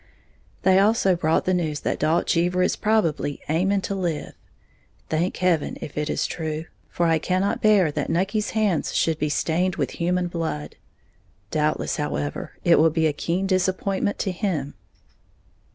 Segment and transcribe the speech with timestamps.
[0.63, 4.33] They also brought the news that Dalt Cheever is probably "aiming to live",
[5.09, 9.29] thank heaven if it is true, for I cannot bear that Nucky's hands should be
[9.29, 10.75] stained with human blood.
[11.51, 14.73] Doubtless, however, it will be a keen disappointment to him.